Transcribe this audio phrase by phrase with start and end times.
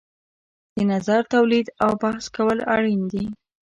[0.75, 3.25] د نظر تولید او بحث کول اړین دي.